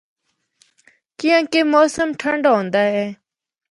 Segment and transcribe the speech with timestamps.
[1.19, 3.05] کیّانکہ موسم ٹھنڈا ہوندا اے۔